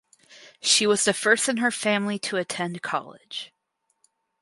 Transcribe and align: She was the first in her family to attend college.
She 0.59 0.87
was 0.87 1.05
the 1.05 1.13
first 1.13 1.47
in 1.47 1.57
her 1.57 1.69
family 1.69 2.17
to 2.17 2.37
attend 2.37 2.81
college. 2.81 3.53